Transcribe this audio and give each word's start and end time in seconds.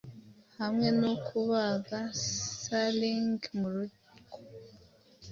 Hamwe 0.57 0.87
yo 1.05 1.15
kubaga 1.27 1.99
sallying 2.63 3.41
murugo 3.59 3.97